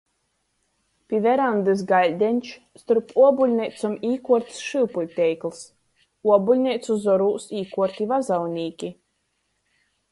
[1.11, 2.49] Pi verandys gaļdeņš,
[2.83, 5.63] storp uobeļneicom īkuorts šyupuļteikls.
[6.31, 8.95] Uobeļneicu zorūs īkuorti vazaunīki.